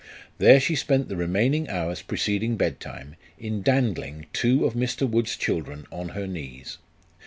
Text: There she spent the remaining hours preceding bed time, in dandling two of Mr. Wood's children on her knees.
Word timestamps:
There 0.39 0.59
she 0.59 0.73
spent 0.75 1.09
the 1.09 1.15
remaining 1.15 1.69
hours 1.69 2.01
preceding 2.01 2.57
bed 2.57 2.79
time, 2.79 3.17
in 3.37 3.61
dandling 3.61 4.25
two 4.33 4.65
of 4.65 4.73
Mr. 4.73 5.07
Wood's 5.07 5.37
children 5.37 5.85
on 5.91 6.09
her 6.17 6.25
knees. 6.25 6.79